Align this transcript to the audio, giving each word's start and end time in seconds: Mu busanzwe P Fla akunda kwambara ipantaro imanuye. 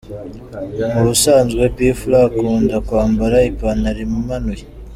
Mu 0.91 1.01
busanzwe 1.07 1.63
P 1.75 1.77
Fla 1.99 2.19
akunda 2.29 2.75
kwambara 2.87 3.37
ipantaro 3.51 3.99
imanuye. 4.07 4.63